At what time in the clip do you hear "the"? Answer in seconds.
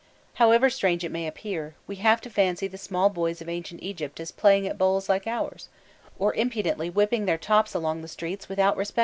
2.67-2.79, 8.01-8.07, 8.75-8.77, 8.79-8.93